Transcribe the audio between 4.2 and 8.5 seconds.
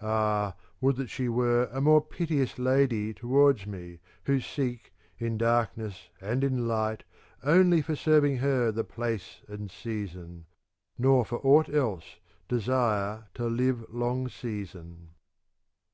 who seek, in darkness and in light, only for serving